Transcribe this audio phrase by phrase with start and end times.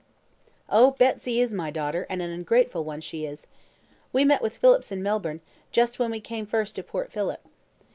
[0.67, 3.45] "Oh, Betsy is my daughter, and an ungrateful one she is.
[4.11, 7.41] We met with Phillips in Melbourne, just when we came first to Port Philip.